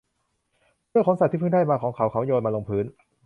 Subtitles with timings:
[0.89, 2.85] เสื้อขนสัตว์ที่เพิ่งได้มาของเขา เขาโยนมันลงพื้น